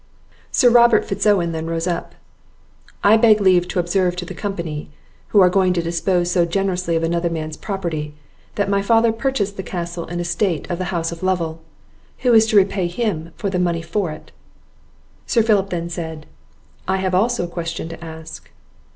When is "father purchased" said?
8.81-9.57